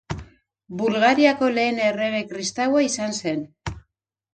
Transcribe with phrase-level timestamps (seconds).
[0.79, 3.51] Bulgariako lehen errege kristaua izan zen.